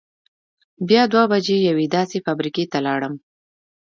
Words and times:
بیا 0.87 1.03
دوه 1.11 1.23
بجې 1.31 1.57
یوې 1.69 1.85
داسې 1.95 2.17
فابرېکې 2.25 2.63
ته 2.71 2.79
لاړم. 2.85 3.13